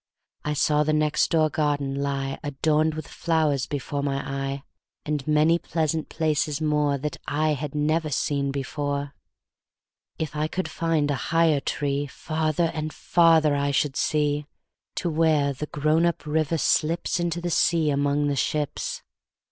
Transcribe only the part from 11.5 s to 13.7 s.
treeFarther and farther I